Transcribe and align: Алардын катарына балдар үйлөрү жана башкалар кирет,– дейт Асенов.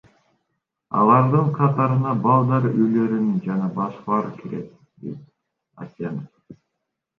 Алардын 1.01 1.51
катарына 1.57 2.13
балдар 2.23 2.65
үйлөрү 2.71 3.21
жана 3.49 3.69
башкалар 3.77 4.33
кирет,– 4.41 4.75
дейт 5.07 5.23
Асенов. 5.87 6.61